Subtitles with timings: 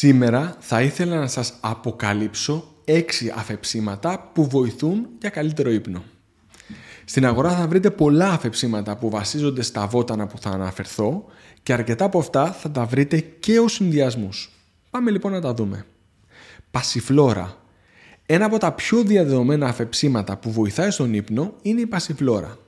[0.00, 3.02] Σήμερα θα ήθελα να σας αποκαλύψω 6
[3.34, 6.02] αφεψίματα που βοηθούν για καλύτερο ύπνο.
[7.04, 11.24] Στην αγορά θα βρείτε πολλά αφεψίματα που βασίζονται στα βότανα που θα αναφερθώ
[11.62, 14.50] και αρκετά από αυτά θα τα βρείτε και ως συνδυασμούς.
[14.90, 15.86] Πάμε λοιπόν να τα δούμε.
[16.70, 17.56] Πασιφλόρα.
[18.26, 22.58] Ένα από τα πιο διαδεδομένα αφεψίματα που βοηθάει στον ύπνο είναι η πασιφλόρα.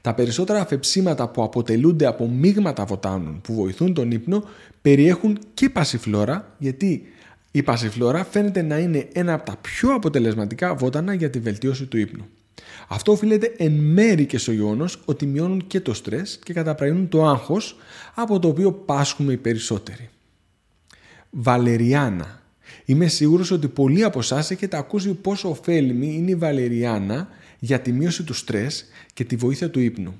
[0.00, 4.44] Τα περισσότερα αφεψίματα που αποτελούνται από μείγματα βοτάνων που βοηθούν τον ύπνο
[4.82, 7.02] περιέχουν και πασιφλόρα γιατί
[7.50, 11.96] η πασιφλόρα φαίνεται να είναι ένα από τα πιο αποτελεσματικά βότανα για τη βελτίωση του
[11.96, 12.24] ύπνου.
[12.88, 17.26] Αυτό οφείλεται εν μέρη και στο γεγονός ότι μειώνουν και το στρες και καταπραίνουν το
[17.26, 17.76] άγχος
[18.14, 20.08] από το οποίο πάσχουμε οι περισσότεροι.
[21.30, 22.42] Βαλεριάνα.
[22.84, 27.28] Είμαι σίγουρος ότι πολλοί από εσάς έχετε ακούσει πόσο ωφέλιμη είναι η βαλεριάνα
[27.66, 28.84] για τη μείωση του στρες
[29.14, 30.14] και τη βοήθεια του ύπνου.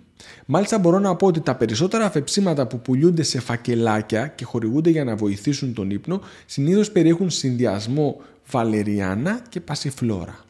[0.46, 5.04] Μάλιστα μπορώ να πω ότι τα περισσότερα αφεψίματα που πουλούνται σε φακελάκια και χορηγούνται για
[5.04, 8.20] να βοηθήσουν τον ύπνο συνήθως περιέχουν συνδυασμό
[8.51, 10.45] βαλεριάνα και πασιφλόρα.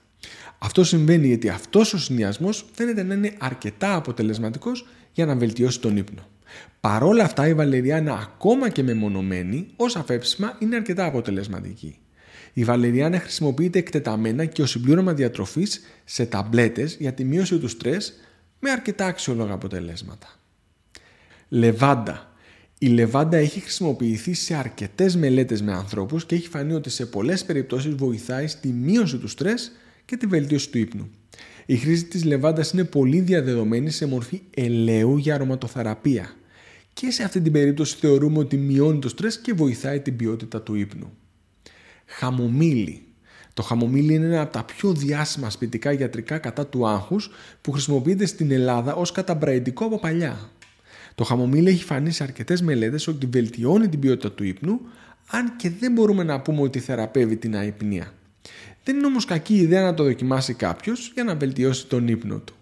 [0.58, 5.96] Αυτό συμβαίνει γιατί αυτός ο συνδυασμός φαίνεται να είναι αρκετά αποτελεσματικός για να βελτιώσει τον
[5.96, 6.22] ύπνο.
[6.80, 11.98] Παρόλα αυτά η βαλεριάνα ακόμα και μεμονωμένη ως αφέψιμα είναι αρκετά αποτελεσματική.
[12.58, 18.12] Η βαλεριάνα χρησιμοποιείται εκτεταμένα και ως συμπλήρωμα διατροφής σε ταμπλέτες για τη μείωση του στρες
[18.60, 20.26] με αρκετά αξιόλογα αποτελέσματα.
[21.48, 22.32] Λεβάντα.
[22.78, 27.44] Η λεβάντα έχει χρησιμοποιηθεί σε αρκετές μελέτες με ανθρώπους και έχει φανεί ότι σε πολλές
[27.44, 29.72] περιπτώσεις βοηθάει στη μείωση του στρες
[30.04, 31.10] και τη βελτίωση του ύπνου.
[31.66, 36.36] Η χρήση της λεβάντας είναι πολύ διαδεδομένη σε μορφή ελαίου για αρωματοθεραπεία
[36.92, 40.74] και σε αυτή την περίπτωση θεωρούμε ότι μειώνει το στρες και βοηθάει την ποιότητα του
[40.74, 41.12] ύπνου.
[42.06, 43.02] Χαμομήλι.
[43.54, 48.26] Το χαμομήλι είναι ένα από τα πιο διάσημα σπιτικά γιατρικά κατά του άγχους που χρησιμοποιείται
[48.26, 50.50] στην Ελλάδα ως καταμπραϊντικό από παλιά.
[51.14, 54.80] Το χαμομήλι έχει φανεί σε αρκετές μελέτες ότι βελτιώνει την ποιότητα του ύπνου
[55.30, 58.12] αν και δεν μπορούμε να πούμε ότι θεραπεύει την αϊπνία.
[58.84, 62.54] Δεν είναι όμως κακή ιδέα να το δοκιμάσει κάποιος για να βελτιώσει τον ύπνο του.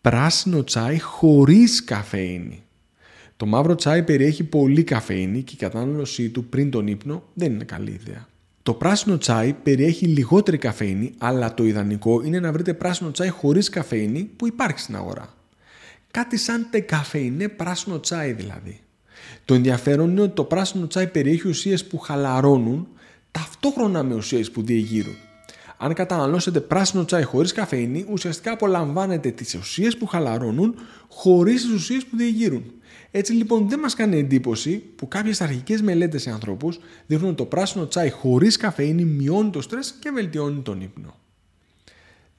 [0.00, 2.62] Πράσινο τσάι χωρίς καφέινη.
[3.38, 7.64] Το μαύρο τσάι περιέχει πολύ καφέινη και η κατανάλωσή του πριν τον ύπνο δεν είναι
[7.64, 8.28] καλή ιδέα.
[8.62, 13.68] Το πράσινο τσάι περιέχει λιγότερη καφέινη, αλλά το ιδανικό είναι να βρείτε πράσινο τσάι χωρίς
[13.68, 15.34] καφέινη που υπάρχει στην αγορά.
[16.10, 18.80] Κάτι σαν τεκαφεϊνέ πράσινο τσάι δηλαδή.
[19.44, 22.88] Το ενδιαφέρον είναι ότι το πράσινο τσάι περιέχει ουσίες που χαλαρώνουν
[23.30, 25.16] ταυτόχρονα με ουσίες που διεγείρουν.
[25.78, 30.74] Αν καταναλώσετε πράσινο τσάι χωρίς καφέινη, ουσιαστικά απολαμβάνετε τις ουσίες που χαλαρώνουν
[31.08, 32.64] χωρίς τις ουσίες που διεγείρουν.
[33.10, 37.44] Έτσι λοιπόν δεν μας κάνει εντύπωση που κάποιες αρχικές μελέτες σε ανθρώπους δείχνουν ότι το
[37.44, 41.14] πράσινο τσάι χωρίς καφέινη μειώνει το στρες και βελτιώνει τον ύπνο.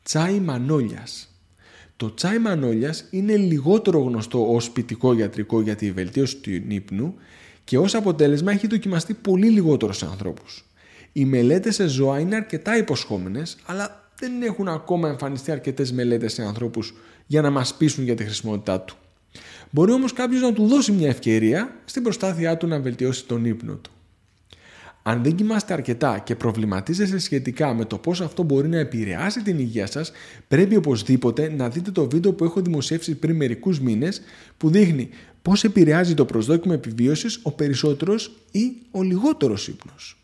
[0.04, 1.34] Τσάι μανόλιας.
[1.98, 7.16] Το τσάι μανόλιας είναι λιγότερο γνωστό ως σπιτικό γιατρικό για τη βελτίωση του ύπνου
[7.64, 10.69] και ως αποτέλεσμα έχει δοκιμαστεί πολύ λιγότερο σε ανθρώπους.
[11.14, 16.44] Οι μελέτες σε ζώα είναι αρκετά υποσχόμενες, αλλά δεν έχουν ακόμα εμφανιστεί αρκετές μελέτες σε
[16.44, 16.94] ανθρώπους
[17.26, 18.98] για να μας πείσουν για τη χρησιμότητά του.
[19.70, 23.74] Μπορεί όμως κάποιος να του δώσει μια ευκαιρία στην προστάθειά του να βελτιώσει τον ύπνο
[23.74, 23.92] του.
[25.04, 29.60] Αν δεν κοιμάστε αρκετά και προβληματίζεστε σχετικά με το πώς αυτό μπορεί να επηρεάσει την
[29.60, 30.12] υγεία σας,
[30.48, 34.22] πρέπει οπωσδήποτε να δείτε το βίντεο που έχω δημοσιεύσει πριν μερικούς μήνες
[34.58, 35.10] που δείχνει
[35.42, 40.19] πώς επηρεάζει το προσδόκιμο επιβίωσης ο περισσότερος ή ο λιγότερος ύπνος.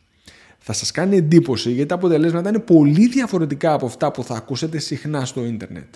[0.67, 4.77] Θα σας κάνει εντύπωση γιατί τα αποτελέσματα είναι πολύ διαφορετικά από αυτά που θα ακούσετε
[4.79, 5.93] συχνά στο ίντερνετ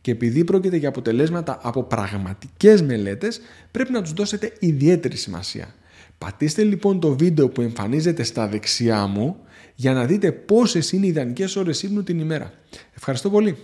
[0.00, 5.74] και επειδή πρόκειται για αποτελέσματα από πραγματικές μελέτες πρέπει να τους δώσετε ιδιαίτερη σημασία.
[6.18, 9.36] Πατήστε λοιπόν το βίντεο που εμφανίζεται στα δεξιά μου
[9.74, 12.52] για να δείτε πόσες είναι οι ιδανικές ώρες ύπνου την ημέρα.
[12.96, 13.56] Ευχαριστώ πολύ.